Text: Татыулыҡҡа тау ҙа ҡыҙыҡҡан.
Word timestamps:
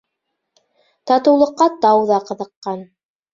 Татыулыҡҡа 1.11 1.67
тау 1.85 2.01
ҙа 2.13 2.19
ҡыҙыҡҡан. 2.31 2.83